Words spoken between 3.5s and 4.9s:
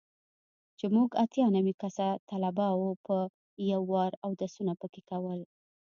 يو وار اودسونه